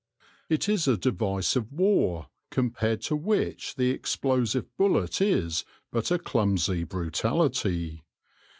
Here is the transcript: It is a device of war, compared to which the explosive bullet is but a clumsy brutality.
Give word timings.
It 0.49 0.67
is 0.67 0.87
a 0.87 0.97
device 0.97 1.55
of 1.55 1.71
war, 1.71 2.29
compared 2.49 3.01
to 3.01 3.15
which 3.15 3.75
the 3.75 3.91
explosive 3.91 4.75
bullet 4.75 5.21
is 5.21 5.63
but 5.91 6.09
a 6.09 6.17
clumsy 6.17 6.83
brutality. 6.83 8.01